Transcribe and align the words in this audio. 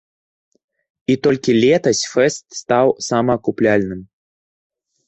І 1.13 1.17
толькі 1.27 1.55
летась 1.63 2.01
фэст 2.15 2.45
стаў 2.63 2.85
самаакупляльным. 3.11 4.01